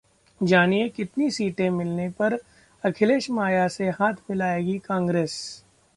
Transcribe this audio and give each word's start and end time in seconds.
जानिए, 0.41 0.87
कितनी 0.89 1.29
सीटें 1.31 1.69
मिलने 1.69 2.09
पर 2.09 2.37
अखिलेश-माया 2.83 3.67
से 3.67 3.89
हाथ 3.89 4.13
मिलाएगी 4.29 4.77
कांग्रेस 4.79 5.33